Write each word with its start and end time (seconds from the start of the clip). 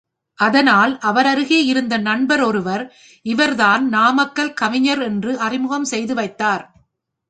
அதனால், 0.39 0.97
அவரருகே 0.99 1.65
இருந்த 1.65 1.97
நண்பர் 1.97 2.41
ஒருவர் 2.41 2.83
இவர்தான் 3.25 3.87
நாமக்கல் 3.89 4.53
கவிஞர் 4.53 5.01
என்று 5.01 5.39
அறிமுகம் 5.39 5.85
செய்து 5.85 6.13
வைத்தார். 6.13 6.63